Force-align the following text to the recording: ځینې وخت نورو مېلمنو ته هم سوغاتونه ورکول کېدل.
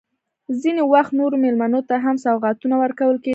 ځینې 0.61 0.83
وخت 0.93 1.11
نورو 1.19 1.35
مېلمنو 1.43 1.81
ته 1.89 1.95
هم 2.05 2.15
سوغاتونه 2.25 2.75
ورکول 2.79 3.15
کېدل. 3.23 3.29